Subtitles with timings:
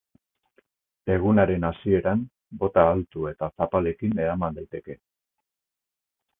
[1.15, 2.25] Egunaren hasieran,
[2.63, 5.01] bota altu eta zapalekin eraman daiteke.